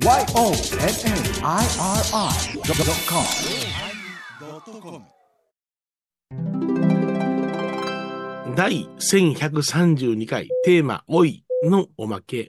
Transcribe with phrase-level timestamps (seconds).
[0.00, 0.24] YONNIRI.com
[8.54, 12.46] 第1132回テーマ「おい」のおまけ。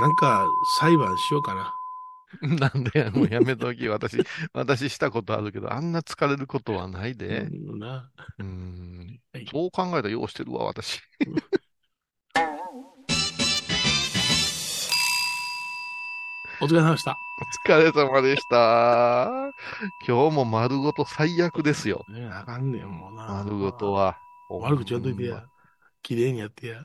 [0.00, 0.44] なんか
[0.80, 1.72] 裁判しようかな。
[2.56, 3.88] なんで、もうやめとき。
[3.88, 4.16] 私、
[4.52, 7.42] 私したことあるけど、あんな疲れることはないで。
[7.42, 9.46] うんなうんはい。
[9.48, 11.00] そう考えたらようしてるわ、私。
[16.62, 17.18] お疲れ様でした。
[17.66, 19.50] お疲れ様でした。
[20.06, 22.04] 今日も丸ごと最悪ですよ。
[22.08, 23.42] ねあかんねん、もうな。
[23.44, 23.92] 丸ごと。
[23.92, 24.16] は。
[24.48, 25.44] 悪口言わんといてや。
[26.04, 26.84] 綺麗にやってや。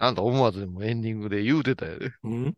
[0.00, 2.10] あんた思わずでもエンディングで言うてたよね。
[2.24, 2.54] うん？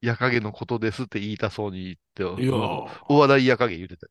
[0.00, 4.08] 矢影のことですって言いたそうに言って、いやお笑い矢影言うてた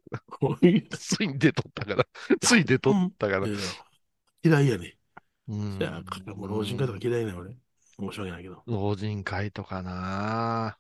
[0.98, 2.06] ついに出とったから。
[2.40, 3.48] つい出とったから。
[4.42, 4.98] 嫌いやね。
[5.50, 7.58] うんいや、もう老人会とか嫌いね俺。
[8.00, 8.64] 申し訳ないけど。
[8.68, 10.78] 老人会とかな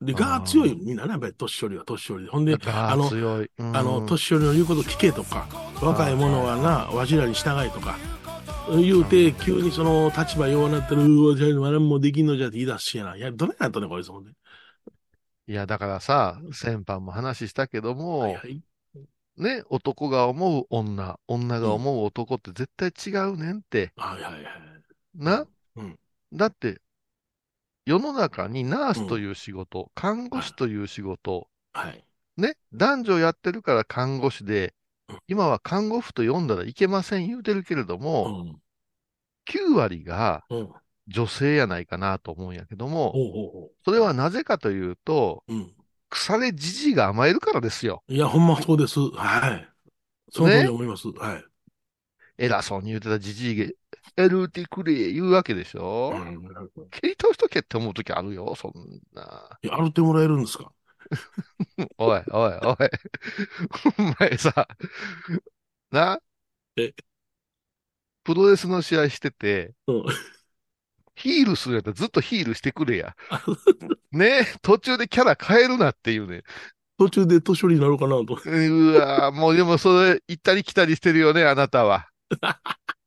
[0.00, 2.30] で、が強いよみんなね、やっぱり年寄りは年寄りで。
[2.30, 3.50] ほんで、があの、強い。
[3.58, 5.46] うんあの、年寄りの言うこと聞けとか、
[5.80, 7.96] 若い者はな、わしらに従いとか、
[8.70, 13.16] 言うて、急にその立場弱なってる、うわ、じゃあ何もできんのじゃって言い出すしやな。
[13.16, 14.32] いや、どれやったね、こいつもんで。
[15.46, 18.62] いや、だからさ、先般も話したけども、はいはい。
[19.36, 23.92] ね、男が思う女、女が思う男って絶対違うねんって。
[23.96, 24.44] はいはいはい。
[25.14, 25.98] な、うん
[26.32, 26.80] だって、
[27.84, 32.04] 世の中にナースという仕事、看護師という仕事、はい。
[32.36, 34.74] ね、男女やってるから看護師で
[35.08, 38.60] うん、今は看護婦と呼んだらいけません言うてるけれどうも、ん。
[39.46, 40.72] 9割がうん。
[41.08, 45.54] 女性やないかなと思うんやけども、ほうほうほそれはなぜかというと、う。
[45.54, 45.74] うん。
[46.08, 48.02] 腐れじじいが甘えるからですよ。
[48.08, 49.00] いや、ほんまそうです。
[49.00, 49.68] はい。
[50.30, 51.08] その通り思います。
[51.08, 51.44] はい。
[52.38, 53.76] 偉そうに言うてたじじい
[54.16, 56.42] が、エルティクレイ言うわけでしょ、うん。
[56.90, 58.72] 蹴り倒しとけって思うときあるよ、そん
[59.14, 59.58] な。
[59.62, 60.72] いや、歩ってもらえるんですか？
[61.98, 62.76] おい、おい、おい。
[63.98, 64.68] お前さ、
[65.90, 66.18] な？
[66.76, 66.94] え？
[68.24, 70.04] プロレスの試合してて、うん。
[71.14, 73.14] ヒールするやったらずっとヒールしてくれや。
[74.12, 74.46] ね？
[74.62, 76.42] 途中でキャラ変えるなっていうね。
[76.98, 78.38] 途中で年寄りになるかなと。
[78.44, 82.08] うわもうでもそれ、行ったり来たりしてるよね、あなたは。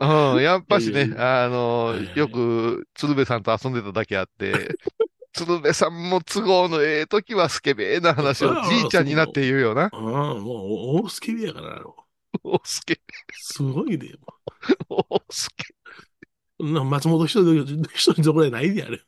[0.00, 4.76] うん、やっぱしねあのよく鶴瓶さんと遊んでただけあって、
[5.32, 9.90] 鶴瓶さんも都合のええ時はスケベーな話をじいちゃんになって言うよな。
[9.92, 11.82] ああ、もう、大スケベやからな。
[12.44, 13.00] おスケ、
[13.32, 14.14] すごいで。
[14.88, 15.64] おスケ。
[16.60, 19.00] な松本一人で、一人どころやないであれ。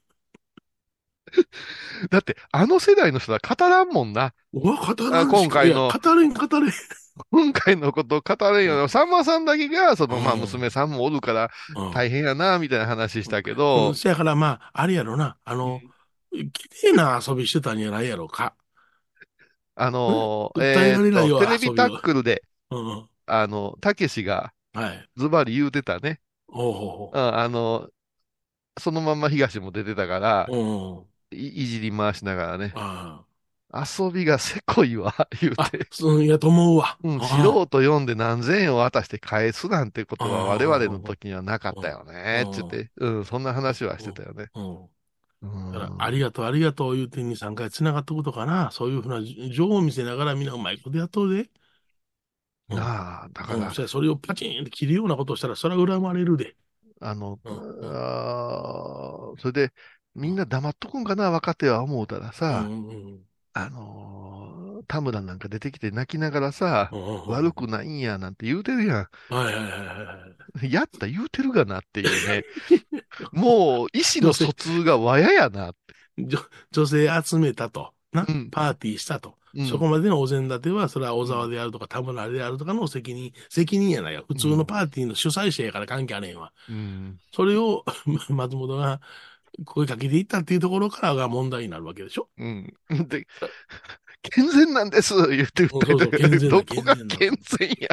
[2.10, 4.34] だって、あの世代の人は語らんもんな。
[4.52, 6.72] うわ、語らんあ今回のいや語れん、語れん。
[7.30, 8.88] 今回のことを語れんよな。
[8.88, 15.38] さんまさんだけが、その、まあ、うん娘さんもおるからうん大変やな、みたいな話したけうどん、そやからまあ、あれやろな。
[15.44, 15.80] あの、
[16.32, 18.54] 綺麗な遊びしてたんやないやろか。
[19.74, 23.10] あのー、訴ええーっと、られないわテレビタックルで、うん。
[23.26, 25.10] あの、たけしがはい。
[25.16, 26.20] ズバリ言うてたね。
[26.48, 27.90] ほうほうん、あの、
[28.80, 30.98] そのまんま東も出てたからう、ほう。
[31.00, 31.09] うん。
[31.32, 33.24] いいじり回しながらね、あ
[33.72, 36.98] 遊びがせこいわ、 言うて。、そう、いやと思うわ。
[37.02, 42.90] うん、あ素人読んで何千円を渡して返すなんてことはあ我々の時にはなかったよね、うんつって。
[42.96, 44.50] うん、そんな話はしてたよね。
[44.54, 44.90] うん。
[45.42, 48.70] うんだからありがとう、ありがとう言うて2、3回繋がったことかな。
[48.72, 51.50] そういうふうな情を見せながらみんなうまいことやっとるで。
[52.68, 56.56] うんなあ、だかうん、らそ、れをパチンって切るようなことをしたら、それは恨まれるで。
[57.00, 59.72] あの、うんあーそれで、
[60.14, 70.26] みんな黙っとくんかな、若手は思うたらうさ、んうんあのー田村なんか出てきて泣きながらさう、んうん悪くないんやなんて言うてるやはいはいはいはいは
[70.62, 70.68] い。
[70.68, 70.70] ん。
[70.70, 72.44] やった言うてるがなっていうね。
[73.32, 75.72] もう、意思の疎通がわややな。
[76.18, 76.38] 女
[76.70, 77.94] 女性集めたと。
[78.12, 79.38] な、うんパーティーしたと。
[79.54, 84.24] うんそこまでのお膳立ては、それは小沢であるとか田村であるとかの責任、責任やないよ。
[84.28, 86.52] 普通のパーティーの主催者やから関係あれへんわ。
[86.68, 87.84] うんそれを
[88.28, 89.00] 松本が
[89.64, 92.28] 声かけていったっていうところからが問題になるわけでしょ。
[92.38, 92.72] うん。
[93.08, 93.26] で、
[94.22, 97.88] 健全なんです言ってそうそう訴えて健全だどこが健全や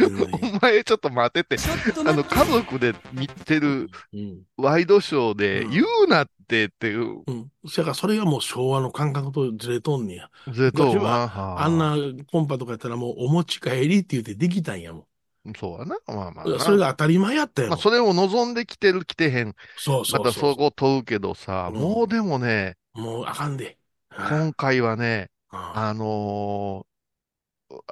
[0.00, 0.34] うんねん。
[0.56, 1.62] お前ちょっと待ってて。
[2.06, 4.42] あの、家族で見てるうん。
[4.56, 7.50] ワイドショーでうん言うなってっていう、うん。
[7.66, 10.30] そやからそれがもう昭和の感覚とずれとんねや。
[10.52, 11.96] ぜと昔はあんな
[12.30, 15.06] コンパとかやったらもうお持ち帰りって言ってできたんやも
[15.54, 15.96] そうやな。
[16.06, 16.58] まあまあ。
[16.60, 17.68] それが当たり前やったよ。
[17.68, 19.54] まあ、それを望んできてる、来てへん。
[19.76, 23.78] そうそうまたそこ問うけどさ、うんもうでもね、もうあかんで。
[24.10, 26.96] 今回はね、ああのー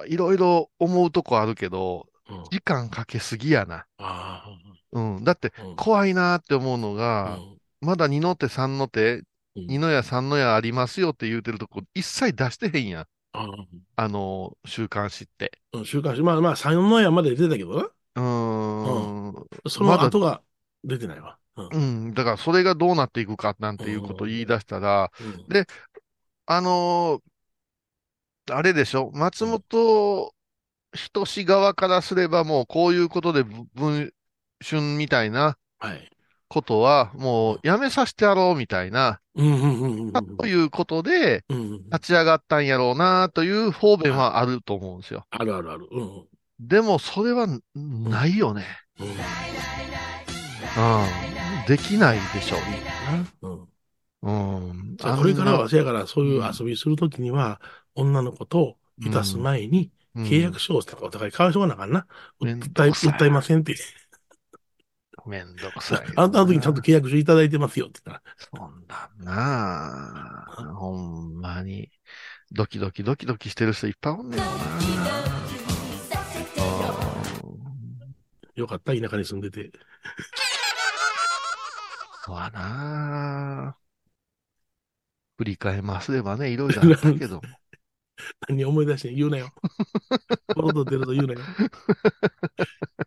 [0.07, 3.85] いろいろ思うとこあるけど、うん時間かけすぎやな。
[3.97, 4.43] あ
[4.91, 5.23] うん。
[5.23, 9.17] だって、うん怖いなって思うのうが、んまだ2の手3の手、
[9.55, 13.05] うん二の矢三の矢ありますよって言うてるとこ一切出してへんやん。
[13.35, 13.47] あ
[13.97, 15.59] あの、週刊誌って。
[15.73, 17.83] あ週刊誌、まあまあ、3の矢まで出てたけどな。
[17.83, 19.45] うーん。
[19.69, 20.41] その後が
[20.83, 21.37] 出てないわ。
[21.55, 21.77] うんう
[22.09, 22.13] ん。
[22.13, 25.65] だからそれがどうなっていくかなんていうことを言い出したら、うんで
[26.45, 27.21] あのー
[28.51, 29.09] あれでしょ？
[29.13, 30.31] 松本
[30.93, 34.13] 人志側からすればもうこういうことでぶ文
[34.63, 36.14] 春みたいなはい。
[36.55, 41.83] ことはもうやめさせてやろうみたいな、うんうんうんうんということでうんうん。
[41.89, 45.25] 立ち上がったんやろうなという方便はあると思うんですよ。
[45.31, 45.87] あるあるある。
[45.91, 46.23] うん
[46.57, 48.63] でもそれはないよね。
[48.97, 49.07] うん。
[49.07, 49.15] うん。
[51.67, 52.55] できないでしょ
[53.41, 53.67] うんう。
[54.21, 54.31] う
[54.71, 54.95] ん。
[54.95, 57.59] じゃあこれからは、せやから、そういう遊びするときには、
[57.93, 62.07] 女の子といたす前に、契約書をお互い交わしとかなあかんな。
[62.39, 63.75] 訴え、訴えませんって。
[65.29, 66.05] めんどくさい。
[66.15, 68.35] あんたの時にちゃんと契約書いただいてますよって言ったら。
[68.37, 71.91] そんなんなあ、ほんまに、
[72.51, 74.45] ドキドキドキドキしてる人いっぱいおんねんな
[78.55, 79.71] よかった、田舎に住んでて。
[82.25, 83.77] そうやな
[85.37, 87.41] 振り返ますればね、いろいろあったけども。
[88.49, 89.51] 何思い出して言うなよ。
[90.53, 91.39] このこと出ると言うなよ。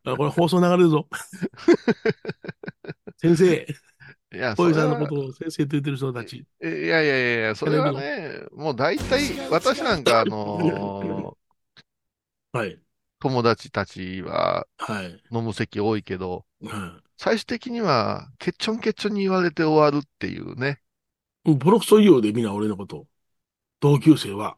[0.05, 1.06] あこれ放送流れるぞ。
[3.19, 3.67] 先生、
[4.32, 6.38] いや、小井さんのことを先生と言ってる人たち。
[6.38, 11.35] いやいやいやいや、それはね、もう大体、私なんか、あのー
[12.53, 12.81] はい。
[13.21, 15.23] 友達たちははい。
[15.32, 20.81] 飲む席多いけど、は最終的には、ケッチョンケッチョンに言われて終わるっていうね。
[21.44, 21.55] い。
[21.55, 23.06] ボロクソ言うようで、みんな俺のこと。
[23.81, 24.56] 同級生は。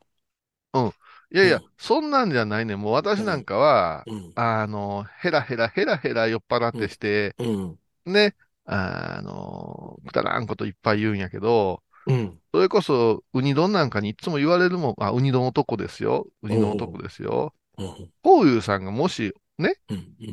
[1.33, 2.77] いやいや、うんそんなんじゃないね。
[2.77, 4.33] もう私なんかは、うん。
[4.35, 7.79] あの、ヘラヘラヘラヘラ酔っ払ってして、うん。
[8.05, 8.37] ね、
[8.67, 12.39] あの、くだらんこといっぱい言うんやけど、うん。
[12.53, 16.27] それこそ、ウニ丼なんかにいつも言われるもん、あ、ウニ丼男ですよ。
[16.43, 17.55] ウニ丼男ですよ。
[17.79, 18.11] うん。
[18.23, 19.77] こういうさんがもし、うん。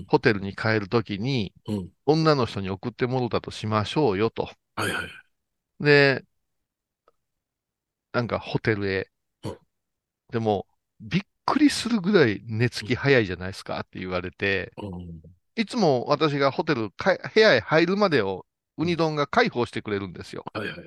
[0.08, 1.90] ホテルに帰るときに、うん。
[2.06, 4.50] 女の人に送ってもろたとしましょうよと。
[4.76, 5.08] はいはい。
[5.80, 6.26] で、
[8.14, 9.08] なんかホテルへうん。
[10.32, 10.66] でも、
[11.00, 15.22] びっくりするぐらい寝つき早いじゃないですかって言われて、うん。
[15.56, 18.46] いつも私がホテルか、部屋へ入るまでを
[18.78, 20.44] ウニ丼が介抱してくれるんですよ。
[20.54, 20.78] はいはい。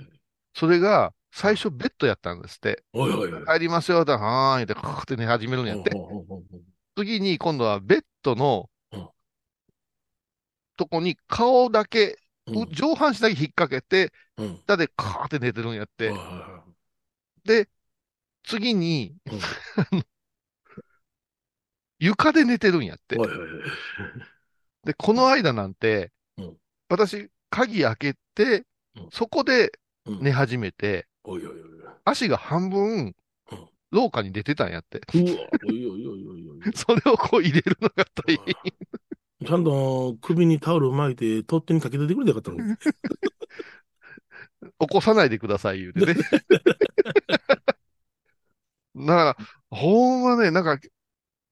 [0.54, 2.84] それが最初ベッドやったんですって。
[2.92, 3.46] おいおいおい。
[3.46, 5.90] 帰りますよ、だはーいって、カーって寝始めるんやって。
[6.96, 9.08] 次に今度はベッドのうん
[10.76, 12.16] とこに顔だけ、
[12.46, 14.56] うんう上半身だけ引っ掛けて、うん。
[14.66, 16.12] 下でカーって寝てるんやって
[17.44, 17.68] で、
[18.44, 20.04] 次にいはい
[22.00, 23.38] 床で寝てるんやっていはいはい。
[24.84, 26.56] で、この間なんてうん、
[26.88, 28.64] 私、鍵開けて
[28.96, 29.70] うん、そこで
[30.06, 31.60] うん寝始めて、おいおいおい
[32.04, 33.14] 足が半分
[33.52, 35.02] うん、廊下に出てたんやって。
[36.74, 38.54] それをこう入れるのが大変。
[39.46, 42.76] ちゃんと首にタオル巻いて、取っ手にかけててくれてよかったのに。
[44.78, 46.14] 起こさないでください、言うてね。
[49.06, 49.36] だから、
[49.70, 50.78] ほんまね、なんか、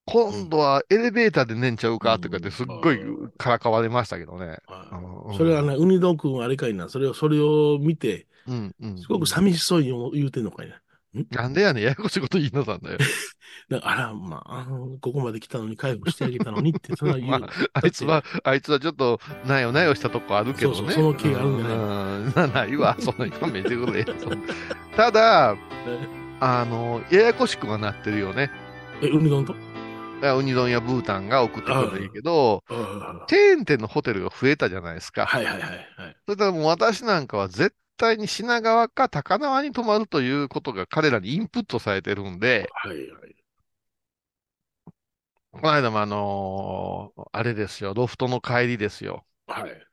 [0.05, 2.99] 今度はエレベーターで寝んちゃうかとかってすっごい
[3.37, 4.57] からかわれましたけどね。
[4.91, 8.97] うんそれはね、ウニド君あれかいな、それを、それを見て、うん、うん。
[8.97, 10.81] すごく寂しそうに言うてんのかいな。
[11.31, 12.97] なんでやねん、ややこしいこと言いなさんだよ。
[13.69, 14.67] だからあら、まあ、
[15.01, 17.29] ここまで来たのに回復してあげたのにって、 そんな言う。
[17.39, 20.77] まあいつは、あいつはちょっと、なよなよしたとこあるけどね。
[20.77, 24.05] そうそうその気があるんじゃないうんなないわ、そんなに勘弁してくれ。
[24.95, 25.55] ただ、
[26.41, 28.49] あの、ややこしくはなってるよね。
[29.01, 29.53] え、ウニ丼と？
[30.21, 35.25] ウニ丼やブータンが送ってくるんいいけど、あチェーン店のホテルが増えたじゃないですか。
[35.25, 36.15] はいはいはいはい。
[36.25, 43.35] それからもう私なんかは絶対に品川か高輪に泊まるということが彼らにインプットされてるんで、はいはい。
[45.51, 49.25] この間もあのーあれですよ、ロフトの帰りですよ。
[49.47, 49.85] はい。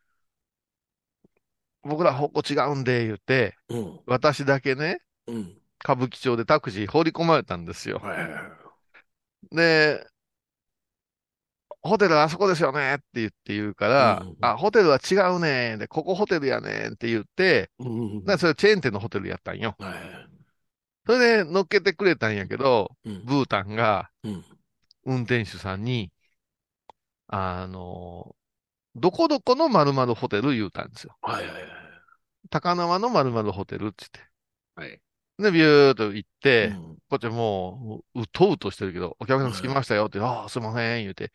[1.82, 4.00] 僕ら方向違うんで言って、うん。
[4.06, 4.98] 私だけね、
[5.28, 5.58] うん。
[5.86, 8.02] 歌舞伎町でタクシー放り込まれたんですよ。
[9.52, 10.04] で、
[11.80, 18.38] ホテルあそこですよねって言って言うから、うんうんあ、ホテルは違うねで、ここホテルやねって言って、うんうん。
[18.38, 19.76] それチェーン店のホテルやったんよ。
[21.06, 23.24] それで乗っけてくれたんやけど、うん。
[23.24, 24.44] ブータンがうん。
[25.04, 26.10] 運転手さんに、
[27.28, 28.34] あの、
[28.96, 31.16] どこどこの〇〇ホテル言うたんですよ。
[31.22, 31.62] はいはいはい。
[32.50, 34.30] 高輪の〇〇ホテルって言って。
[34.74, 35.00] はい。
[35.38, 41.30] で、ビューっと行って、うんこっちもう、うとうとしてるけど、お客さん着きましたよって、ああ、すいません、言うて。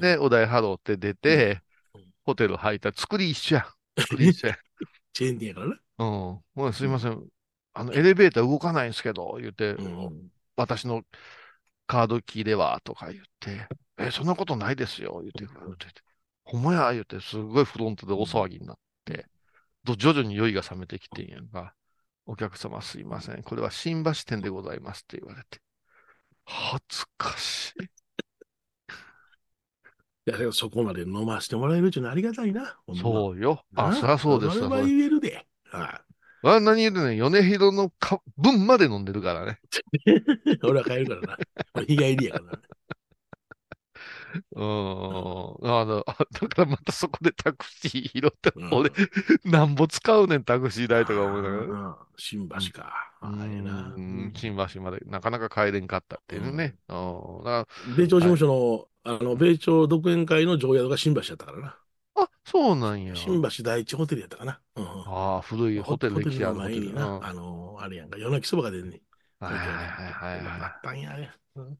[0.00, 1.62] で、お題払って出て
[1.94, 3.66] うん、ホテル入ったら作り一緒や。
[3.98, 4.58] 作り一緒や。
[5.14, 5.76] チェーン店やからな。
[5.98, 6.08] うん。
[6.54, 7.24] もうすいません。
[7.72, 10.30] あの、エレベーター動かないんですけど、言って、うん。
[10.56, 11.02] 私の
[11.86, 13.66] カードキーでは、とか言って、
[13.98, 16.02] え、そんなことないですよ、言って、言ってて
[16.44, 19.26] ほんまや、言って、すごいフロントで大騒ぎになって、
[19.86, 21.74] と徐々に酔いが冷めてきてんやんか。
[22.26, 23.42] お客様すいません。
[23.42, 25.60] これは新橋店でございますって言われて。
[26.46, 27.84] 恥ずかしい。
[30.26, 32.78] いや、だからそこまで飲ませてもらえるっていうのはありがたいな。
[32.88, 32.96] う。
[32.96, 33.62] そうよ。
[33.74, 34.86] あ、なそりゃそうですそれはわ。
[34.86, 35.46] 言えるで。
[35.70, 36.00] は
[36.46, 39.58] あ何言うてんねん、米広のか分まで飲んでるからね。
[40.06, 40.58] い。
[40.62, 41.38] 俺は帰るからな。
[41.74, 42.62] 俺日帰りやからな。
[44.52, 45.80] うーん。
[45.80, 48.90] あの、あだからまたそこでタクシー拾って、うん俺、
[49.44, 51.62] なんぼ使うねん、タクシー代とか思いながら。
[51.64, 52.92] うん新橋か。
[53.20, 53.94] ああ、ええな。
[53.96, 56.76] うん新橋までなかなか帰れんかったっていうね。
[56.88, 57.94] うん。
[57.96, 58.88] 米朝事務所の、
[59.18, 61.66] あの、米朝独演会の常宿が新橋やったからな。
[61.66, 61.78] ら
[62.16, 63.14] あ、そうなんや。
[63.14, 64.60] 新橋第一ホテルやったかな。
[64.76, 66.86] うんうんああ、古いホテル歴史あるホテル。
[66.86, 69.02] の前にな、うんあの、あれやんか、夜泣きそばが出るね。
[69.40, 70.40] はいはいはいはいはい。
[70.40, 71.30] うまかったんや、あれ。
[71.56, 71.78] うん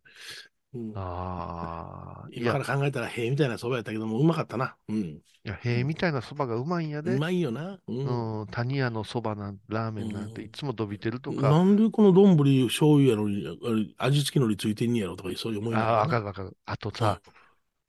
[0.74, 4.76] うんああ、今か、ら考えたら、へえみたいなそばやったけども、うまかったな。
[4.88, 5.20] うん。
[5.44, 7.18] いや、へえみたいなそばがうまいんやでう。
[7.18, 7.78] まいよな。
[7.86, 8.40] うん。
[8.40, 11.50] うん、谷屋のそばなん、ラーメンなんていつも伸びてるとか。
[11.50, 12.36] なんでこの丼
[12.68, 16.20] 醤油やのに、味付けのりついてんねやろとか、そういう思いああ、わかる。
[16.20, 16.56] るわかる。
[16.64, 17.20] あとさ、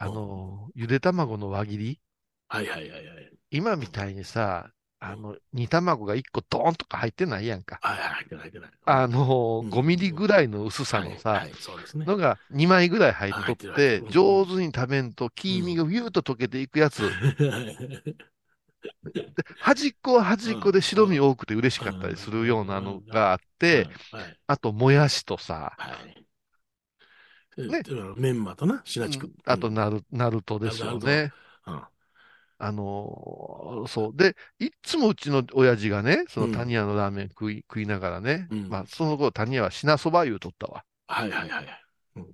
[0.01, 2.01] うんあの、ゆで卵の輪切り
[2.47, 3.37] はいはいはいはい。
[3.49, 7.79] 今みたいにさ、あの、煮卵が1個ドーンとか入ってないやんか。
[7.81, 8.69] 入ってない入ってない。
[8.85, 9.69] あの、うん。
[9.69, 12.05] 5ミリぐらいの薄さのさはいは、い、そうですね。
[12.05, 17.01] のが2枚ぐらい入っとって上手に食べんと、黄身がビューッと溶けていくやつ。
[19.59, 26.25] 端っこは端っこで白身多くて嬉しかったりするようなのがあって、はい、あと、もやしとさ、はい。
[27.67, 27.79] ね。
[27.79, 27.83] ね、
[28.17, 29.31] メンマとな、シナチク。
[29.45, 31.31] あと、ナル、ナルトですよね。
[32.59, 34.15] うん、あのーそう。
[34.15, 40.83] で、いっつもうちの親父がね、そのうん谷屋のラーメン食い、食いながらね、うんまあ、その頃谷屋は品そば言うとったわ。
[41.07, 41.85] はいはいはい。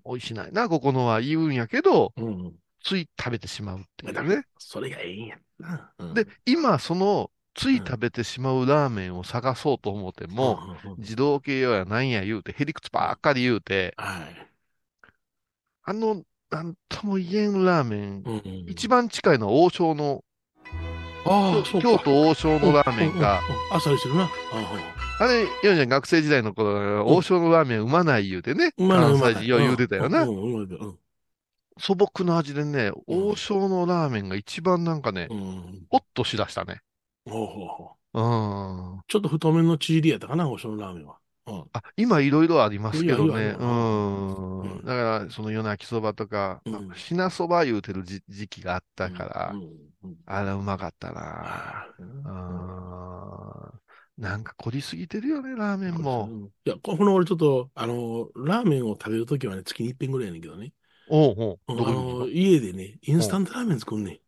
[0.06, 2.56] 美味しないな、ここのは言うんやけど、うん。
[2.84, 4.44] つい食べてしまうっていうだね。
[4.58, 5.94] それがええんやな。
[6.00, 14.52] うんで、、今、その、つい食べてしまうラーメンを探そうと思っても、うんうんうん自動系やなんや言うて、へりくつばっかり言うて、はい。
[15.84, 20.24] あの、なんとも言えんラーメン、うんうん一番近いのは王将の、
[21.26, 23.40] ああ、京都王将のラーメンが、
[23.72, 24.30] あっさりしてるな。
[25.20, 30.26] あれ、ヨンちゃん学生時代の頃、王将のラーメンうまない言うてね、関西人よう言うてたよな。
[31.78, 35.86] 素朴な味でね、王将のラーメンが一番なんかね、うん。
[35.90, 36.82] ホッとしだしたね。
[37.30, 39.02] ほうん。
[39.08, 41.21] ちょっと太麺のチーリやったかな、おしのラーメンは。
[41.52, 41.66] うん。
[41.74, 43.56] あ、今いろいろありますけどね。
[43.60, 44.60] うん。
[44.62, 44.86] うん。
[44.86, 49.56] だから、その夜泣きそばとかうん、品そば言うてる時時期があったから
[50.26, 51.88] あれうまかったな。
[54.18, 56.30] なんか凝りすぎてるよね、ラーメンも。
[56.32, 60.74] うんいや、この俺ちょっと、あの、ラーメンを食べるときはね、月に一遍ぐらいやねんけどね。
[61.10, 64.20] おうおう、の家でね、インスタントラーメン作んねん。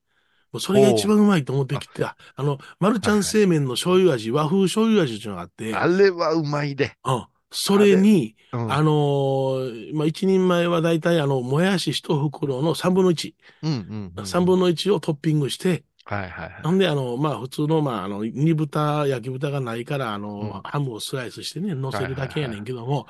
[0.53, 2.15] もうそれが一番うまいと思ってきてた。
[2.36, 6.95] あの、マルちゃん製麺の醤油味、和風醤油味っていうのがあって、あれはうまいで。
[7.03, 7.25] うん。
[7.51, 8.72] それに、うん。
[8.72, 14.25] あのーまあ、一人前はだいたいあの、もやし一袋の三分の一、うんうんうん。
[14.27, 16.62] 三分の一をトッピングして、はいはいはい。
[16.63, 23.07] なんで、あの、まあ、普通の、まあ、あの、煮豚、焼き豚がないから、あの、うんハムをスライスしてね、乗せるだけやねんけども、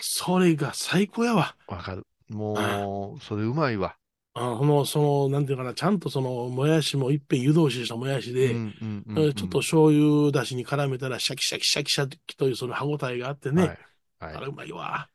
[0.00, 1.54] それが最高やわ。
[1.68, 2.04] わかる。
[2.30, 3.96] もう、それうまいわ。
[4.36, 13.78] あこの、その、なんていうかな、ちゃんとその、もやしもいっぺん湯通ししたもやしで、うんうんうんうんちょっと醤油だしに絡めたら、シャキシャキシャキシャキというその歯応えがあってね、はい
[14.18, 15.08] はいあれうまいわ。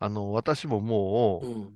[0.00, 1.74] あの、私ももう、うん。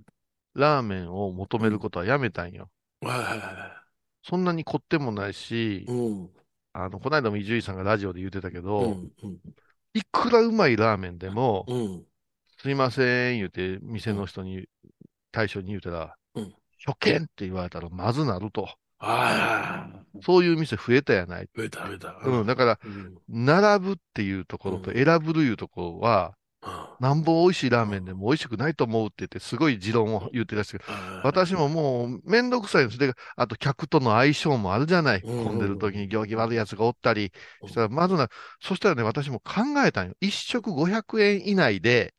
[0.55, 2.69] ラーメンを求めることはやめたんよ。
[3.01, 3.83] はいはいは
[4.25, 6.31] そんなに凝ってもないしい。、うん。
[6.73, 9.13] あの、この間も伊集院さんがラジオで言ってたけうど、ん。
[9.23, 9.39] うん。
[9.95, 12.05] いくらうまいラーメンでも、うん。
[12.61, 14.67] すいません、言うて、店の人に、
[15.31, 16.09] 大将に言うたら、うん
[16.87, 18.69] 初見って言われたらまずなると。
[19.01, 21.49] ああ、そういう店増えたやない。
[21.57, 22.21] 増えた増えた。
[22.25, 23.15] うん、だから、うん。
[23.29, 26.35] 並ぶっていうところとうん選ぶというところは、
[26.99, 30.85] なんぼ美味しいラーメンでも美味しくないと思うって言って、すごい持論を言ってらっしゃる。
[31.23, 32.99] 私ももうめんどくさいんです。
[32.99, 35.21] で、あと客との相性もあるじゃない。
[35.23, 37.33] うん混んでる時に行儀悪い奴がおったり
[37.67, 38.29] したら、まずな、
[38.61, 40.15] そしたらね、私も考えたんよ。
[40.21, 42.13] 一食500円以内で、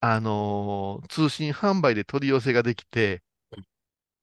[0.00, 3.22] あのー通信販売で取り寄せができてうん、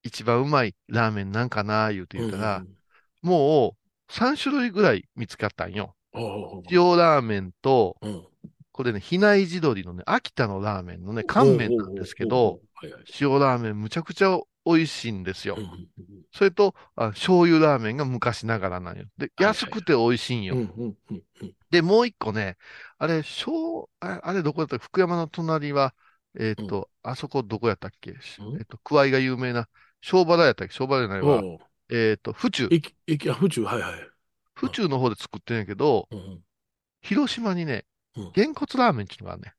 [0.04, 2.27] 一番うまいラーメンなんかな、言うてはい。
[2.27, 2.77] 言ったら、うん
[3.22, 3.75] も
[4.10, 5.96] う3種類ぐらい見つかったんよ。
[6.72, 7.98] 塩ラーメンと、
[8.72, 12.60] これね、比内地鶏のね、秋田のラーメンのね、乾麺なんですけど、、
[13.20, 15.58] 塩ラーメンむちゃくちゃ美味しいんですよ。
[16.32, 19.06] それと、あ醤油ラーメンが昔ながらなんよ。
[19.18, 20.56] で、安くて美味しいんよ。
[21.70, 22.58] で、もう一個ね、
[22.98, 25.94] あれ、小、ああれどこだった福山の隣は、
[26.39, 29.68] えっ、と、あそこどこやったっけ、えっ、と、クワイが有名な、
[30.01, 30.74] 小原やったっけ？
[30.74, 31.42] 小原じゃないわ。
[31.89, 32.68] えっ、と、府中。
[32.68, 34.10] 府中、はいはい。
[34.54, 36.39] 府中の方で作ってんやけど、うん。
[37.01, 37.86] 広島にね
[38.16, 39.54] うん、げんこつラーメンっていうのがあるね。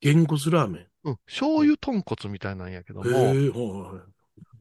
[0.00, 0.86] げんこつラーメン？
[1.04, 1.16] うん。
[1.26, 4.00] 醤油豚骨みたいなんやけどへも、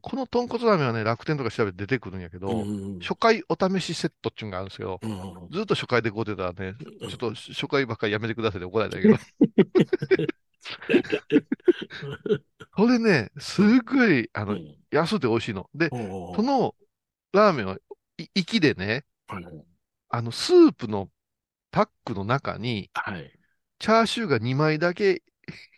[0.02, 5.00] この豚骨ラーメンはね、楽天とか調べて出てくるんやけど、ほううん初回お試しセットっていうのがあるんですよ。
[5.02, 9.16] うんうんずっと初回でこう出たらね、うんちょっと初回ばっかりやめてくださいって怒られたけど。
[12.76, 15.70] これね、すっごい、あの、うん安くて美味しいの。
[15.76, 16.74] で、この
[17.32, 17.78] ラーメンは、
[18.18, 19.06] い粋でね、
[20.10, 21.10] あの、スープの
[21.72, 23.32] パックの中に、はい。
[23.78, 25.22] チャーシューが2枚だけ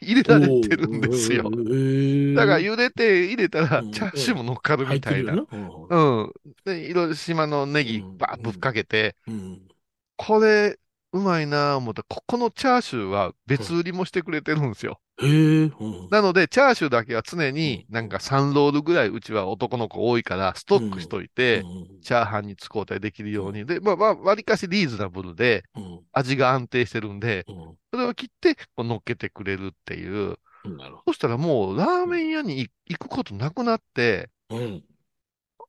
[0.01, 1.43] 入れられてるんですよ。
[1.43, 5.33] だから茹でて入れたら、うんチャーシューも乗っかる入みたいな。
[5.33, 6.33] うんうん。
[6.63, 9.67] で、広島のネギうんバーッぶっかけて、うん。
[10.15, 10.79] これ、
[11.13, 14.99] うまいなぁ思ったら、ここのチャーシューは別売りもしてくれてるんですよ。
[15.21, 15.63] へえ。
[15.63, 22.01] うんなので、チャーシューだけは常になんか3ロールぐらいうちは男の子多いから、ストックしといて、うん。
[22.01, 23.65] チャーハンに使うたりできるように。
[23.65, 26.01] で、まあまあ、割かしリーズナブルで、うん。
[26.13, 30.37] 味が安定してるんで、うそれを切って、こう乗っけてくれるっていう。
[30.67, 30.77] ん。
[30.77, 34.29] なるほそしたらもう、ラーメン屋に行くことなくなって。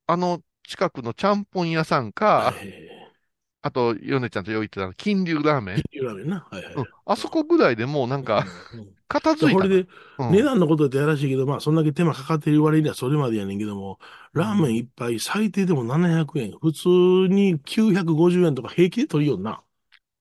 [0.07, 3.02] あの近くのちゃんぽん屋さんか、はい
[3.63, 6.47] あと、ヨネちゃんとよう言ってた金龍ラーメン、いうラーメンな。
[6.51, 6.75] はいはい。
[6.75, 8.45] うん、あそこぐらいでもうなんか、
[9.07, 9.63] 片付いたな。
[9.63, 9.89] これで、
[10.19, 13.99] うん値段のことってやらしいけど、まあ、そんだけ手間かかってる割にはそれまでやねんけども、
[14.33, 16.53] ラーメン一杯最低でも700円。
[16.61, 16.89] 普通
[17.33, 19.63] に950円とか平気で取りよんな。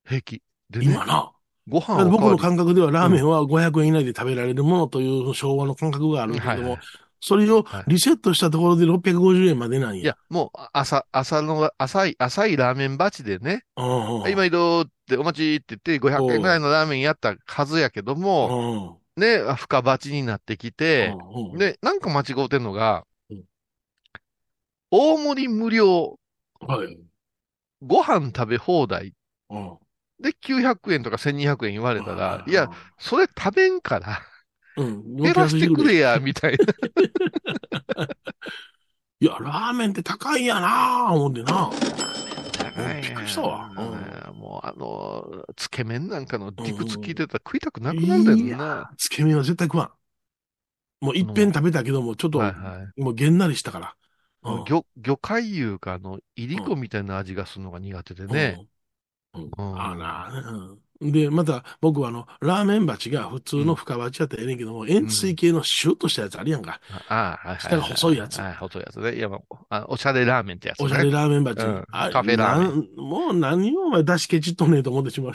[0.05, 0.43] 平気。
[0.69, 1.31] でね今、な。
[1.67, 6.79] ごだから僕の感覚ではラーメンは500円以内で食べられるものという昭和の感覚があるんだけどもはいはい、
[7.21, 7.83] それをはい。
[7.87, 10.03] リセットしたところで650円までなんや。
[10.03, 19.21] いや、もう、朝、朝の、浅い、浅いラーメン鉢でね、うんうん、今移動ってお待ちって言って500円ぐらいのラーメンやったはずやけども、うん。
[19.21, 21.57] ね、深鉢になってきて、うんうん。
[21.57, 23.43] で、なんか間違うてんのがうん、
[24.89, 26.17] 大盛り無料、
[26.59, 26.97] はい。
[27.81, 29.13] ご飯食べ放題。
[29.49, 29.77] うん。
[30.19, 34.21] で900円とか1200円言われたら、いあや、、それ食べんから、
[34.77, 36.65] うん、減らしてくれや、みたいな。
[39.19, 41.69] いや、ラーメンって高いんやなぁ、思ってな。
[43.01, 48.91] びっくりしたわうんもう、あの、つけ麺なんかの理屈聞いてたら食いたくなくいなんだよやな。
[48.97, 49.91] つけ麺は絶対食わ
[51.01, 51.05] ん。
[51.05, 53.01] もう一遍食べたけども、ちょっと、はいはい。
[53.01, 53.95] もうげんなりしたから。
[54.43, 58.57] うん魚、魚介いうか、あの、いりこみたいな味がするのが苦手でね。
[59.33, 59.41] うん。
[59.43, 66.79] うんうんああなあねうんで、また僕はあの、ラーメン鉢が普通の深鉢やったらええねんけども、円錐形のシュッとしたやつあるやんか。
[67.09, 67.59] ああ。
[67.59, 69.15] 下が細いやつはい、細いやつね。
[69.15, 70.85] いや、まああ、おしゃれラーメンってやつね。
[70.85, 71.63] おしゃれラーメン鉢。
[71.63, 75.33] うんあカフェラーメンもう何をお前出しケチっとんねえと思ってしまう。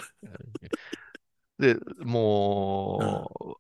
[1.59, 3.59] で、も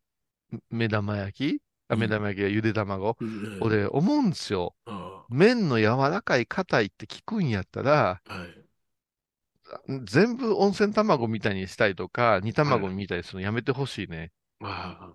[0.52, 1.96] う、目玉焼き？
[1.96, 3.16] 目玉焼きがゆで卵？
[3.20, 4.74] うん俺、思うんですよ。
[4.86, 8.65] うん麺の柔らかい硬いって聞くんやったら、はい。
[10.04, 14.30] 全部温泉卵みたいにしたいとか、煮卵みたいにするのやめてほしいね。
[14.60, 15.12] あ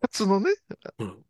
[0.00, 0.50] 普通のね、
[0.84, 1.22] あうん。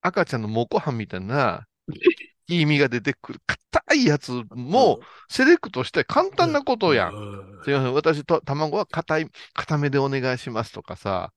[0.00, 1.66] 赤ちゃんのモコハンみたいな、
[2.48, 7.14] いい身が出てくる、硬いやつも、セレクトして簡単なことやん。
[7.14, 7.64] うん。
[7.64, 11.32] すいません、私と卵は硬い、硬めでお願いしますとかさ、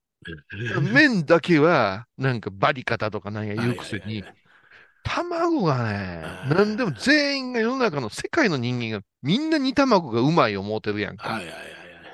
[0.92, 4.24] 麺だけは、なんかバリカタとかなんや言うくせに
[5.06, 11.30] 卵がねあ、ーなんでも全員が世の中の世界の人間がみんな煮卵がうまい思うてるやんか。
[11.30, 11.66] はいはいはいはい。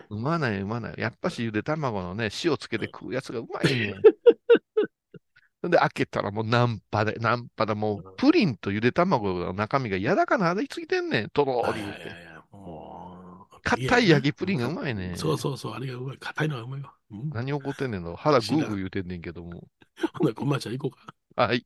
[0.10, 0.94] うまない、うまない。
[0.98, 4.02] やっぱしゆで卵のね、塩つけて食うやつがうまいねん。
[5.72, 11.30] で、開けたらもうナンパで、ナンパでもう、プリンとゆで卵の中身が柔らかなあれついてんねん。
[11.30, 12.32] とろーり言うて。
[12.52, 15.14] もう硬い焼きプリンがうまいね。
[15.16, 16.18] そうそうそう、あれがうまい。
[16.18, 16.94] 硬いのがうまいわ。
[17.12, 18.16] うん、何怒ってんねんの？
[18.16, 19.68] 腹グーグー言うてんねんけども。
[20.20, 21.44] ほな、こんまちゃん行こうか。
[21.44, 21.66] はい。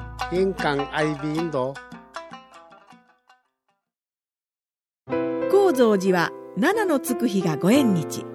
[0.29, 1.73] 印港 IB 印度
[5.51, 8.25] 高蔵寺は七のつく日がご縁日。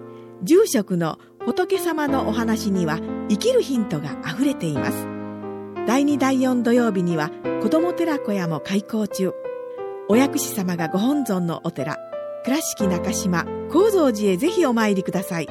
[0.43, 2.99] 住職の仏様のお話には
[3.31, 5.07] 生きるヒントがあふれています。
[5.87, 7.31] 第2第4土曜日には
[7.63, 9.33] 子ども寺小屋も開校中。
[10.09, 11.97] お薬師様がご本尊のお寺。
[12.45, 15.49] 倉敷中島・高蔵寺へぜひお参りください。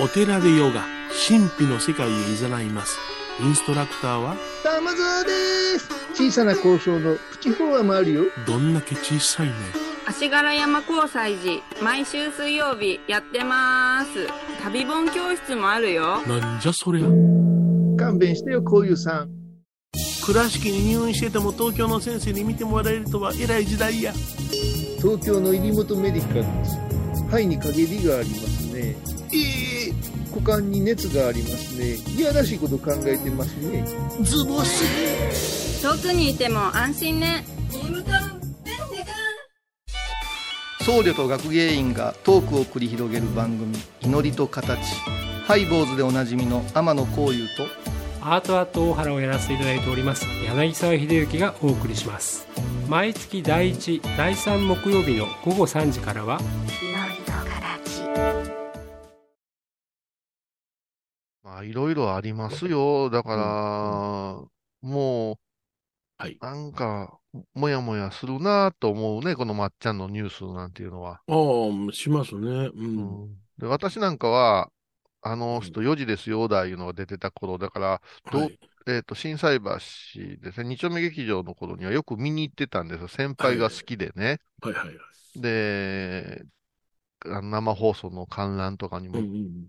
[0.00, 0.84] お寺でヨガ、
[1.28, 2.12] 神秘の世界へ
[2.60, 3.11] 誘います。
[3.40, 5.30] インストラクターは、玉沢で
[5.78, 5.88] す。
[6.14, 8.24] 小さな交渉のプチフォアもあるよ。
[8.46, 9.54] どんだけ小さいね。
[10.06, 14.26] 足柄山交際時毎週水曜日やってます
[14.60, 17.06] 旅本教室もあるよなんじゃそりゃ。
[17.96, 19.30] 勘弁してよ、こういうさん。
[20.26, 24.12] 倉敷に入院してても東京の先生に見てもらえるとは偉い時代や。
[24.98, 26.76] 東京の入元メディカルです。
[27.28, 28.96] 肺に陰りがありますね。
[30.32, 31.96] ええ股間に熱がありますね。
[32.16, 33.84] いやらしいこと考えてますね。
[34.22, 35.62] ズボス。
[35.82, 37.44] 遠くにいても安心ね
[40.80, 44.78] 僧侶と学芸員がトークを繰り広げる番組「祈りと形」
[45.44, 47.66] ハイ坊主でおなじみの天野幸雄と
[48.20, 52.46] アートアート大原をやらせていただいております柳沢秀幸がお送りします
[52.88, 56.38] 毎月第1第3木曜日の午後3時からは
[61.62, 63.08] まあ、いろいろありますよ。
[63.08, 65.36] だから、もう、
[66.18, 66.38] はい。
[66.40, 67.18] なんか、
[67.54, 71.22] もやもやするなと思うね、このまっちゃんのニュースなんていうのは。
[71.28, 71.34] あ
[71.90, 72.70] あ、しますね。
[72.74, 73.36] うん。
[73.58, 74.70] で私なんかは、
[75.24, 79.70] あの人4時ですよ、だいうのが出てた頃、だから、どうはいえっと、心斎橋
[80.40, 83.08] ですね、二丁目劇場の頃にはよく見に行ってたんですよ。
[83.08, 84.40] 先輩が好きでね。
[84.60, 85.40] はいはいはい。
[85.40, 86.42] で、
[87.24, 89.68] 生放送の観覧とかにもうんうん。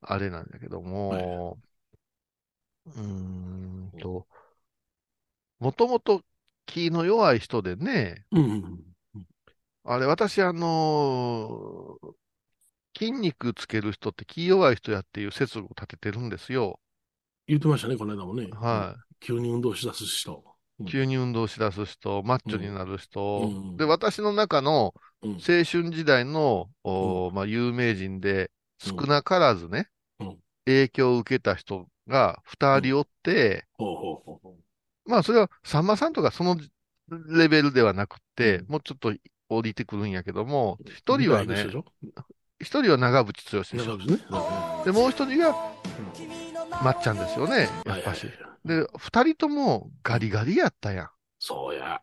[0.00, 1.58] あれなんだけども、
[2.86, 4.26] うーんと、
[5.60, 6.22] もともと
[6.66, 8.84] 気の弱い人でね、うんうん
[9.84, 12.14] あれ、私、あのー
[12.98, 16.80] 筋肉つける人って気弱い人やっていう説を立ててるんですよ。
[17.46, 18.48] 言ってましたね、この間もね。
[18.52, 19.00] はい。
[19.20, 20.44] 急に運動しだす人。
[20.80, 29.88] うん急に運動しだす人、マッチョになる人、うんで、私の中のうん青春時代の、おまあ、有名人で少なからずね、
[30.20, 30.36] うん
[30.68, 33.64] 影響を受けた人が二人おって、
[35.06, 36.58] まあ、それはさんまさんとかその
[37.30, 39.14] レベルではなくて、もうちょっと
[39.48, 40.90] 降りてくるんやけども、う。
[40.90, 41.66] 一人はね
[42.60, 44.84] 一人は長渕剛でし。
[44.84, 45.54] で、もう一人が
[46.82, 48.26] まっちゃんですよね、やっぱし。
[48.64, 51.10] で、二人ともガリガリやったやん。
[51.38, 52.02] そうや。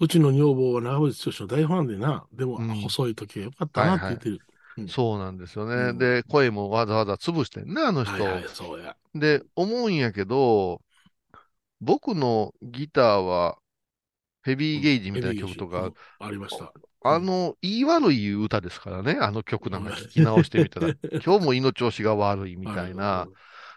[0.00, 4.40] うちの女房は長渕剛の大ファンでな、でも、うん細い時がよかったなって言ってる。
[4.76, 4.88] うん。
[4.88, 5.90] そうなんですよね。
[5.90, 5.98] うん。
[5.98, 8.12] で、声もわざわざ潰してんな、あの人。
[8.12, 8.96] はいはい、そうや。
[9.14, 10.80] で、思うんやけど、
[11.80, 13.58] 僕のギターは、
[14.44, 16.72] ヘビーゲージみたいな曲とか、うんありました。
[17.04, 23.28] あの、言い悪い歌ですからね、あの曲なんか聞き直してみたら、 今日も胃の調子が悪いみたいな、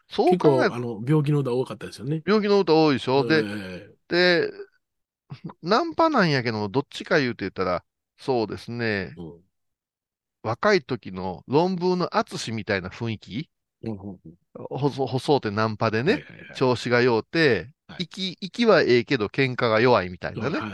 [0.09, 2.21] そう考えあの、病気の歌多かったですよね。
[2.25, 4.51] 病気の歌多いでしょ、で、えで、
[5.63, 7.83] ナンパなんやけど、どっちか言うて言ったら、
[8.17, 9.45] そうですね、えうん
[10.45, 13.49] 若い時の論文の淳みたいな雰囲気、
[13.83, 14.19] うんうん
[14.53, 18.03] 細細うてナンパでね、調子が弱うて、はい。
[18.03, 20.65] 息、息はええけど喧嘩が弱いみたいなね。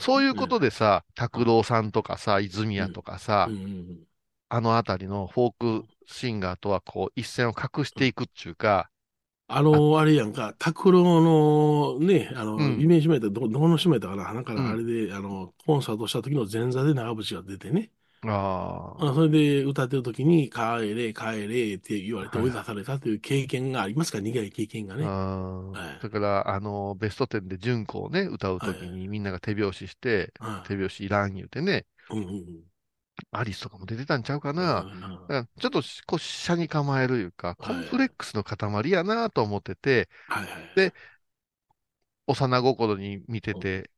[0.00, 3.64] そういうことでさ、拓郎さんとかさ、泉谷とかさ、うん。
[3.64, 4.06] うん
[4.48, 8.90] あのあたりのフォークシンガーとはこう一線を画していくっていうか、
[9.46, 12.78] あの、あれやんか、拓郎のね、あの、うん。
[12.78, 14.66] イメージ名ってど、どこの島やったかななんかうん。
[14.70, 17.92] あれで、あの、コンサートした時の前座で長渕が出てね。
[18.26, 22.44] ああ、あそれで歌ってる時に、帰れ、帰れって言われてはい。
[22.44, 24.18] 追い出されたという経験がありますか？
[24.18, 25.14] ら、苦い経験がね。
[25.16, 25.16] あ
[25.72, 26.00] はい。
[26.00, 30.62] ーだから、あの、ベスト10で純子をね、歌うときにみんなが手拍子して、はい。
[30.62, 32.64] 手拍子いらん言うてね、うんうんうん。
[33.32, 34.86] アリスとかも出てたんちゃうかな。
[34.86, 37.74] うんだからちょっとしこう、車に構えるいうか、コはい。
[37.74, 40.74] ンプレックスの塊やなと思ってて、はいはい。
[40.74, 40.94] で
[42.26, 43.90] 幼心に見てて、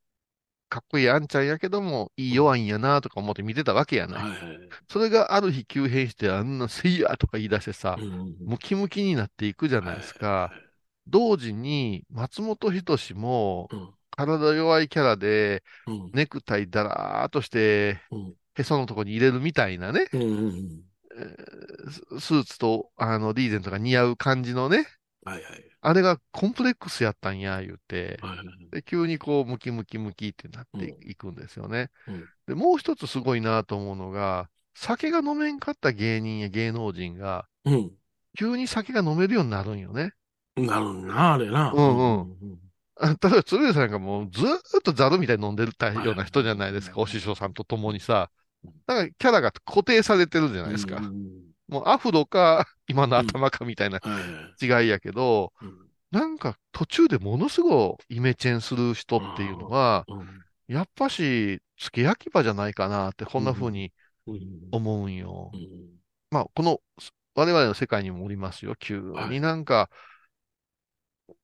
[0.69, 4.23] かっこいいあんちゃんやけども、いい弱いんやなとか思って見てたわけやない。
[4.23, 4.59] はいはい。
[4.89, 10.27] それがある日急変して、あんなせいやとか言い出してさう、んうんうんムキムキになっていくじゃないですか。
[10.29, 10.67] はい
[11.09, 20.83] 同時に、松本人志もうん体弱いキャラで、うんネクタイだらーっとして、うんへそのとこに入れるみたいなね、うんうんうん
[21.17, 24.87] えーススーツとあのリーゼントが似合う感じのね、
[25.25, 25.76] はいはい。
[25.87, 28.19] あれがコンプレックスやったんや、言うて、
[28.73, 31.91] で、急にこう、ムキムキムキってなっていくんですよね。
[32.09, 37.93] うんで、もう一つすごいなと思うのが、酒が飲めんかった芸人や芸能人が、うん。
[38.37, 40.13] 急に酒が飲めるようになるんよね。
[40.57, 41.71] なるな、あれな。
[41.73, 42.59] うんうん
[42.99, 48.31] あ例えば、鶴瓶さんがもうずーっとザルみたいに飲んでるたような人じゃないですか、お師匠さんと共にさ。
[48.87, 51.01] だからキャラが固定されてるじゃないですか。
[51.69, 54.01] もうアフロか、今の頭かみたいな
[54.61, 55.53] 違いやけど、
[56.11, 60.07] なんか途中でものすごいイメチェンする人っていうのは、
[60.69, 63.93] やっぱし、付け焼き場じゃないかなって、こんな風に
[64.27, 64.69] うん。
[64.73, 65.51] 思うんよ。
[65.55, 66.01] うん。
[66.31, 66.81] まあ、この、
[67.35, 68.75] 我々の世界にもおりますよ。
[68.77, 69.01] 急
[69.31, 69.41] に。
[69.41, 69.91] なんか、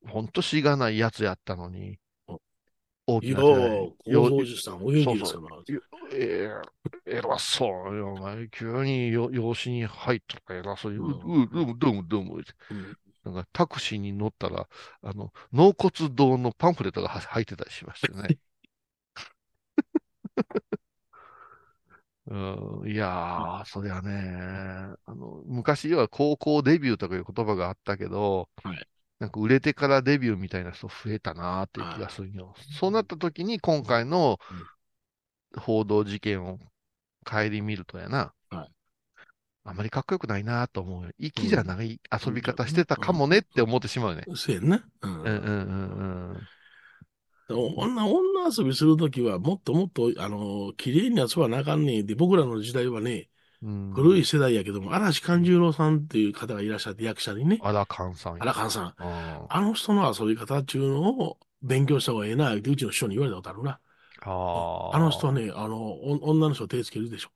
[0.07, 1.99] ほんとしがないやつやったのに、
[3.05, 5.35] 大きな手でよう、構さん、お元気です
[6.13, 6.49] え
[7.05, 8.47] え偉そうよ、お前。
[8.49, 12.39] 急によ養子に入ったから偉そうに、う、う、どうも、どうも、どうも。
[13.25, 14.67] なんかタクシーに乗ったら、
[15.01, 18.37] あの、納骨堂のパンフレットがは入ってたりしましたよね。
[22.25, 28.49] うん、いやー、そりゃね、あの、昔は高校デビューとかいう言葉があったけど、
[29.23, 32.53] なんか売れてからデビューみたいな人増えたなーっていう気がするよ。
[32.77, 34.37] そうなった時に今回の
[35.57, 36.59] 報道事件を
[37.25, 41.11] 顧みるとやな、あまりかっこよくないなと思うよ。
[41.19, 44.25] 粋じゃない遊び方してたかもねって思ってしまうよね。
[44.35, 44.85] そうやんな。
[45.03, 45.21] うん。
[45.21, 46.37] うんうんうん
[47.49, 53.29] 女、女遊びするときは、もっともっと、あの、綺麗に遊ばなあかんねんで、僕らの時代はね、
[53.63, 53.91] うん。
[53.93, 57.59] 古い世代やけども、嵐勘十郎さんっていう方がいらっしゃって、役者にね。
[57.61, 58.41] 荒勘さん。
[58.41, 58.93] 荒勘さん。
[58.97, 63.79] ああの人の遊び方っていうのを勉強した方がええな、ってうちの師匠に言われたことあるな。
[64.25, 67.29] ああの人はね、あの、お女の人を手つけるでしょ。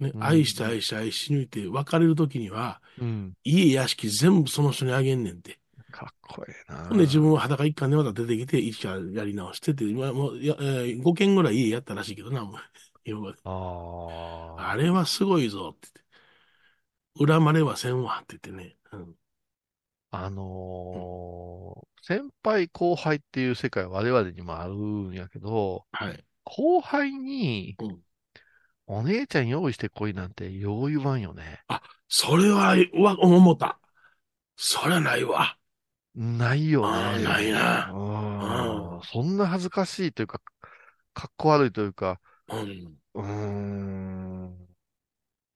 [0.00, 3.32] ね、愛して愛して愛し抜いて、別れるときには、うん。
[3.44, 5.58] 家屋敷全部その人にあげんねんて。
[5.90, 6.84] かっこええな。
[6.84, 12.48] ほんで、自分は裸一貫でまた出てきて、一からやり直してて、今もうや、えー、5軒ぐらい家やったらしいけどな、
[13.14, 13.38] もう今まで。
[13.44, 15.88] ああれはすごいぞって
[17.16, 17.32] 言って。
[17.32, 18.76] 恨まれはせんわって言ってね。
[18.92, 19.14] うん、
[20.10, 27.76] あのー先輩後輩っていう世界は我々にもあるんやけど、はい、後輩に、
[28.86, 31.60] お姉ちゃん用意してこいなんてよう言わんよね。
[31.68, 33.78] あ、それは、うわ、思った。
[34.56, 35.58] それはないわ。
[36.14, 37.24] ないよあね。
[37.24, 37.90] ないな。
[37.92, 40.40] うんそんな恥ずかしいというか、
[41.12, 42.98] かっこ悪いというか、うん。
[43.14, 44.68] うーん。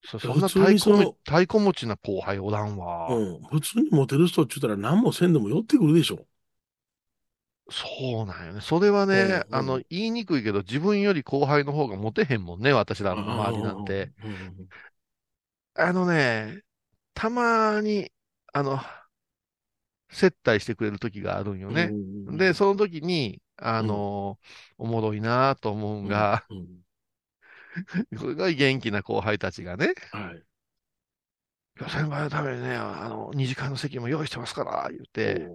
[0.04, 3.14] そそんな太鼓も太鼓持ちな後輩おらんわ。
[3.14, 3.42] うん。
[3.44, 6.26] 普通にモテる人って言ったら何もせんでも寄ってくるでしょ。
[7.70, 8.60] そうなんよね。
[8.60, 14.12] それはね、うんうんあの、言いにくいけど、自分より後輩の方がモテへんもんね、私らの周りなんて。
[15.74, 16.62] あのね、
[17.14, 18.12] たまに、
[18.52, 18.78] あの、
[20.10, 21.90] 接待してくれる時があるんよね。
[22.36, 24.38] で、その時に、あの、
[24.78, 26.44] おもろいなと思うんが、
[28.18, 30.42] すごい元気な後輩たちがね、はい。
[31.80, 35.48] いや先輩のためにね、あの、二次会の席も用意してますから、言って、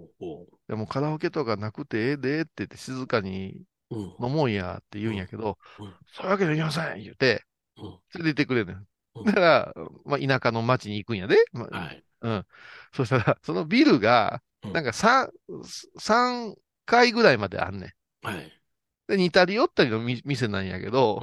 [0.66, 3.62] でもカラオケとかなくてええでって言って静かに
[4.18, 5.58] 飲もうやって言うんやけど、
[6.12, 7.44] そういうわけにはいきません言って、
[8.14, 8.78] 連れて行ってくれるのよ。
[9.24, 11.36] だから、まあ、田舎の町に行くんやで。
[11.52, 12.46] まあうん。
[12.92, 15.30] そしたら、そのビルが、なんか3、
[15.98, 16.54] 三
[16.88, 17.90] 階ぐらいまであんねん。
[18.22, 18.52] はい。
[19.06, 21.22] で、似たり寄ったりのみ店なんやけど、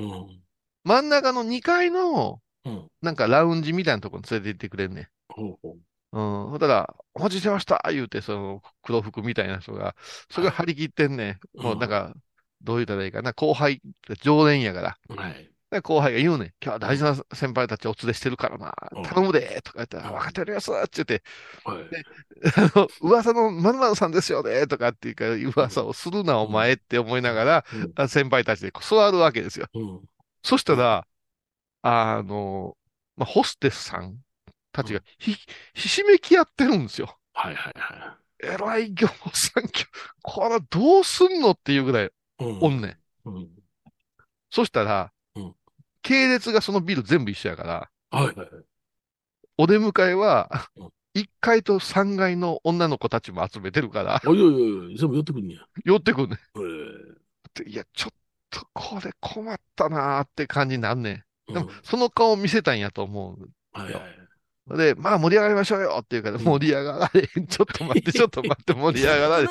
[0.84, 5.08] 真ん中の2階の、うんなんかラウンジみたいなところに連れて行ってくれんねん。
[5.30, 5.80] ほうほう。
[6.12, 6.60] うん。
[6.60, 9.96] たら、お待ちしてました言うて、その黒服みたいな人が、
[10.32, 11.62] それが張り切ってんねん。
[11.64, 12.14] もうなんか、
[12.62, 13.82] どう言ったらいいかな、後輩、
[14.22, 14.98] 常連やから。
[15.16, 15.52] はい。
[15.76, 16.48] で後輩が言うねん。
[16.62, 18.74] 今日は大事な先輩たちお連れしてるからな。
[19.04, 19.62] 頼むで。
[19.64, 21.24] とか言ったら、分かっておりますって言って、
[21.90, 22.04] で
[22.58, 24.68] あの噂の〇〇さんですよね。
[24.68, 29.68] とかっていうか、噂をするな、お前って思いながら、あ先輩たちで座るわけですよ。
[30.44, 31.08] そしたら、
[31.82, 32.76] あの、
[33.16, 34.18] まあ、ホステスさん
[34.72, 35.36] たちがひ、
[35.74, 37.18] ひしめき合ってるんですよ。
[37.34, 39.64] はいはいはえらい行さん、
[40.22, 42.88] これどうすんのっていうぐらい、おんね
[43.26, 43.30] ん。
[43.30, 43.50] うん。
[44.50, 45.12] そしたら、
[46.06, 48.50] 系列がそのビル全部一緒やから、はいはいはい。
[49.58, 50.50] お出迎えは、
[51.16, 55.62] 1階と3階の女の子たちも集めてるから、おいおいおい、全部寄ってくんねや。
[55.84, 56.38] 寄ってくんね
[57.66, 58.14] いや、ちょっ
[58.52, 61.54] とこれ困ったなーって感じになんねん。
[61.54, 63.50] でも、その顔見せたんやと思う。
[63.72, 64.78] はいはい。
[64.78, 67.48] で、まあ盛り上がりましょうよっていうから、盛り上がられへん。
[67.48, 69.50] ちょっと待って、 ちょっと待って、盛り上がられへん。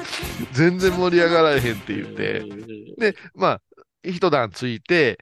[0.53, 2.43] 全然盛り上がられへんって言って。
[2.99, 3.62] で、まあ、
[4.03, 5.19] 一段ついて、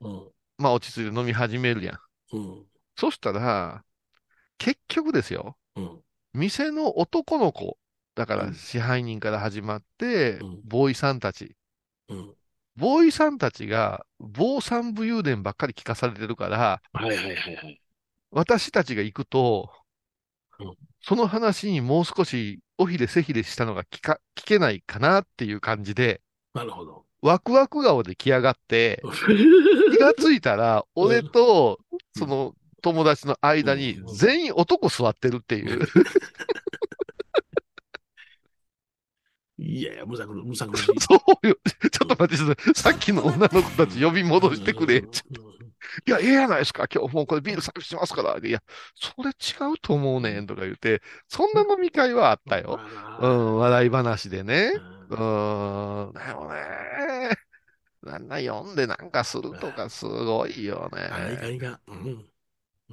[0.62, 1.92] まあ落ち着いて飲み始めるや
[2.32, 2.36] ん。
[2.36, 2.66] うん。
[2.96, 3.84] そしたら、
[4.58, 5.56] 結局ですよ。
[5.76, 6.00] うん。
[6.32, 7.76] 店の男の子、
[8.14, 11.56] だから支配人から始まって、ボーイさんたち。
[12.08, 12.34] うん。
[12.76, 17.80] ボーイさんたちが、坊さん武勇伝ばっかり聞かされてるから、はいはいはいはい。
[18.30, 19.70] 私たちが行くと、
[21.02, 26.22] その話にもう少しおひれせひれしたのが聞か、聞けないかなっていう感じで、
[26.54, 27.04] なるほど。
[27.22, 29.00] ワクワク顔で来やがって、
[29.92, 31.78] 気がついたら、俺と、
[32.16, 35.88] その友達の間に全員男座ってるっていう。
[39.58, 40.76] いやいや、むさくる、むさく。
[40.76, 40.88] そ
[41.42, 41.56] うよ。
[41.92, 44.98] ちょっと待って、さっきの女の子たち呼び戻してくれ。
[44.98, 46.86] いや、ええやないですか。
[46.92, 48.38] 今日もうこれビールサービスしますから。
[48.42, 48.60] いや、
[48.94, 52.80] それ違うと思うねんとか言って、そんな飲み会はあったよ。
[53.20, 54.72] うん、笑い話でね。
[55.16, 57.36] うん、でもね、
[58.02, 61.54] なんだ読んでなんかするとかすごいよあいかんね。
[61.54, 61.80] いかん。
[61.88, 61.92] う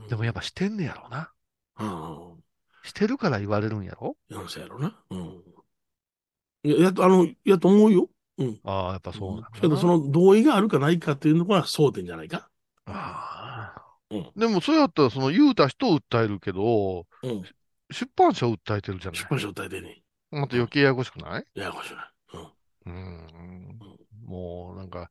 [0.03, 0.07] ん。
[0.07, 1.31] でもやっぱしてんねやろな。
[1.79, 2.43] うん。
[2.83, 4.15] してるから言われるんやろ？
[4.29, 4.95] いや、そうやろな。
[5.09, 5.43] うん。
[6.63, 8.09] いや、やっと、あの、やと思うよ。
[8.37, 8.59] うん。
[8.63, 9.59] ああ、やっぱそうなんだな。
[9.59, 12.49] けど、その同意があるかないかっていうのが争点じゃないか。
[12.85, 17.43] ああうんでも、そうやったら、その言うた人を訴えるけど、うん。
[17.91, 19.19] 出版社を訴えてるじゃない？
[19.19, 19.27] 出。
[19.29, 20.01] 版社訴えてね。
[20.31, 21.45] また余計ややこしくない？
[21.55, 22.01] ややこしいな。
[22.01, 22.08] うん。
[22.89, 22.93] う
[24.25, 24.27] ん。
[24.27, 25.09] もう、なんか、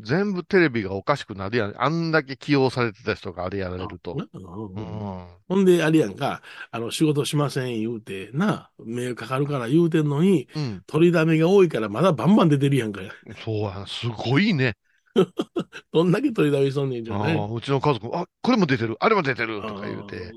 [0.00, 1.82] 全部テレビがおかしくなるやん。
[1.82, 4.18] あんだけ起用されてた人があれやられると。
[4.74, 5.28] うんうん。
[5.48, 10.84] ほんで、あれやんか、あの、仕事しません言うて、な、迷惑かかるから言うてんのに、うん。
[10.86, 13.00] 取りだめが多いからまだバンバン出てるやんか。
[13.44, 14.76] そうや、すごいね。
[15.92, 17.42] どんだけ取りだめしとんねんじゃない。
[17.42, 20.36] ああうちの家族、あ、これも出てる、あれも出てるとか言うて、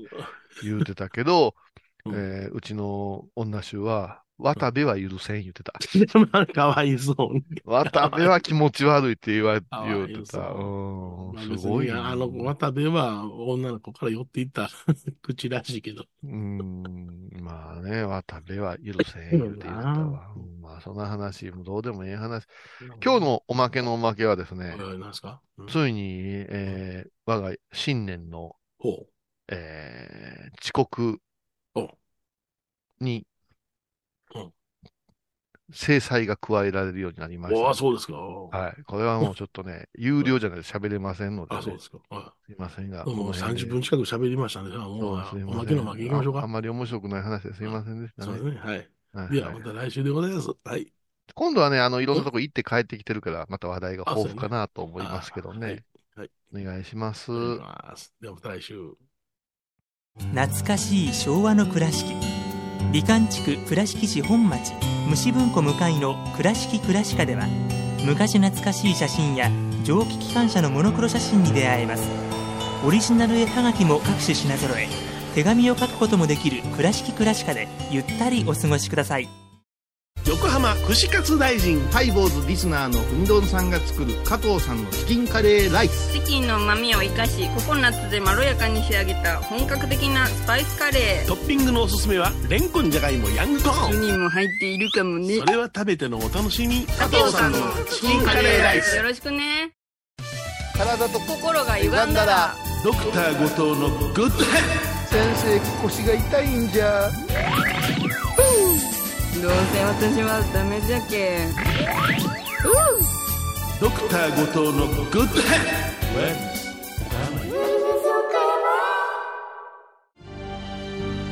[0.60, 1.54] 言うてたけど、
[2.06, 5.72] うんえーうちの女衆は、渡部は許せん言ってた。
[6.54, 7.44] かわいそうに。
[7.64, 10.26] 渡部は気持ち悪いって言われ、てた。
[10.28, 11.48] すごいな。
[11.48, 14.70] 別にあの、渡部は女の子から寄っていった
[15.22, 16.04] 口らしいけど。
[16.22, 20.32] うん、まあね、渡部は許せん言うてたわ。
[20.36, 22.44] うんまあ、そんな話、どうでもええ話。
[23.02, 24.76] 今日のおまけのおまけはですね、
[25.12, 26.04] すか、うんついに、
[26.48, 29.06] えー我が新年の、ほ
[29.48, 31.20] えー遅刻
[31.74, 31.90] お
[33.00, 33.27] にうん
[35.70, 37.60] 制裁が加えられるようになりました。
[37.60, 38.14] おあ、そうですか。
[38.14, 38.82] ははい。
[38.84, 41.98] これはもうちょっとね、 有料じゃないと喋れませんので、あ、ね、そうですか。
[42.08, 43.02] はすいませんが。
[43.02, 43.06] い。
[43.06, 44.70] もうこの辺で30分近く喋りましたね。
[44.74, 46.40] あもう、おまけのまけ行きましょうか。
[46.40, 48.38] ああんまり面白くない話ですいませんでしたね。
[48.38, 48.60] そうですね。
[48.60, 48.88] はい。
[49.12, 50.50] はいでは、また来週でございます。
[50.64, 50.92] はい。
[51.34, 55.66] 今度はね、あの、いろんなとこ行って帰ってきてるから、また話題が豊富かなと思いますけどね。
[55.66, 55.84] ね
[56.16, 56.30] はい。
[56.54, 57.32] お願いします。
[57.32, 59.08] お願いしますでは、また来週。
[60.18, 62.47] 懐かしい昭和の倉敷
[62.90, 64.72] 美観地区倉敷市本町
[65.08, 67.46] 虫文庫向かいの「倉敷倉歯科」では
[68.04, 69.50] 昔懐かしい写真や
[69.84, 72.04] 蒸気機関車のモノクロ写真に出会えます。
[72.86, 74.88] オリジナル絵はがきも各種品揃え
[75.34, 79.47] 手紙を書くこともできる「倉敷倉歯科」でゆったりお過ごしください。
[80.28, 81.80] 横浜串カツ大臣。
[81.90, 86.12] ハイボーズリスナーのうみどんさんが作る加藤さんのチキンカレーライス。
[86.12, 91.26] チキンの旨味を生かしココナッツでまろやかに仕上げた本格的なスパイスカレー。
[91.26, 93.90] トッピングのおすすめは、レンコンじゃがいもヤングコーン。
[93.90, 95.38] 1人も入っているかもね。
[95.38, 96.84] それは食べてのお楽しみ。
[96.84, 97.58] 加藤さんの
[97.90, 98.96] チキンカレーライス。
[98.96, 99.70] よろしくね。
[100.76, 102.54] 体と心が歪んだら。
[102.84, 104.60] ドクター後藤のグッドヘ
[105.08, 107.10] 先生腰が痛いんじゃ
[109.40, 111.46] どうせ私はダメじゃけ
[113.80, 116.58] ドクター後藤のグッドヘ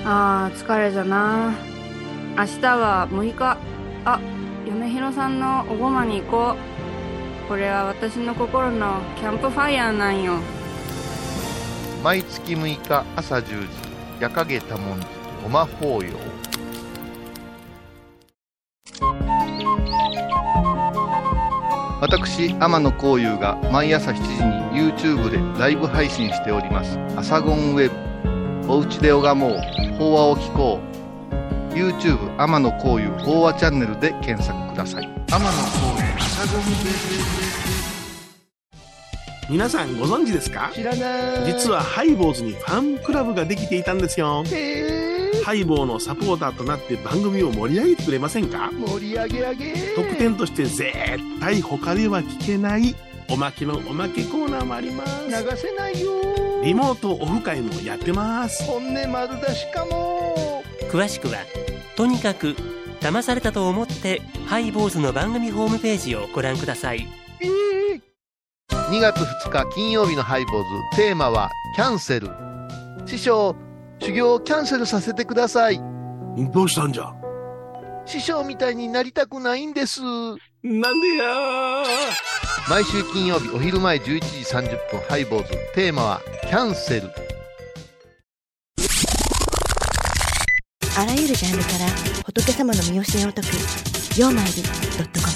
[0.05, 1.53] あー疲れじゃな。
[2.39, 3.59] 明日は6日。
[4.05, 4.21] あ
[4.65, 7.49] 嫁ひろさんのおごまに行こう。
[7.49, 10.35] これは私の心のキャンプファイヤーなんよ。
[12.05, 13.69] 毎月6日朝10時、
[14.21, 15.07] 夜影多文字、
[15.43, 16.11] ごま法要。
[22.09, 24.21] 私、天野幸雄が毎朝7時
[24.79, 27.01] に YouTube でライブ配信しております。
[27.17, 27.91] アサゴンウェ
[28.65, 28.73] ブ。
[28.73, 29.59] おうちで拝もう。
[29.99, 30.79] 法話を聞こ
[31.73, 31.75] う。
[31.75, 35.03] YouTube 天野幸雄法話チャンネルで検索ください。
[35.03, 36.77] 天野幸雄アサゴンウェ
[39.51, 40.71] 皆さんご存知ですか？
[40.73, 44.45] 知らない実はハイボーズにファンクラブができていたんですよ。
[45.45, 48.71] ハイボーのサポーターとなって番組を盛り上げてくれませんか？
[48.73, 50.93] 盛り上げ上げ特典として絶
[51.41, 52.95] 対他では聞けない
[53.29, 55.27] おまけのおまけコーナーもあります。
[55.27, 58.65] 流せないよリモートオフ会もやってます。
[58.65, 61.39] 本音丸出しかも詳しくは
[61.97, 62.55] とにかく
[63.01, 67.07] 騙されたと思ってハイボーズの番組ホームページをご覧ください
[68.71, 72.31] 2月2日金曜日のハイボーズテーマはキャンセル
[73.05, 73.57] 師匠
[73.99, 75.81] 修行をキャンセルさせてください
[76.53, 77.13] どうしたんじゃ
[78.07, 80.01] 師匠みたいになりたくないんです。
[80.01, 81.83] なんでや
[82.69, 85.51] 毎週金曜日お昼前11時30分ハイボーズ。
[85.75, 87.11] テーマはキャンセル。
[90.99, 91.87] あらゆるジャンルから
[92.25, 93.49] 仏様の身教えを解く
[94.19, 95.33] 「曜マイルドットコム」